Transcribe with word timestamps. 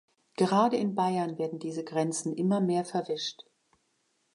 Gerade 0.35 0.77
in 0.77 0.95
Bayern 0.95 1.37
werden 1.37 1.59
diese 1.59 1.83
Grenzen 1.83 2.33
immer 2.33 2.59
mehr 2.59 2.85
verwischt. 2.85 3.43